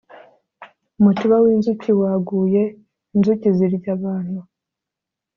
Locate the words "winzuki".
1.43-1.89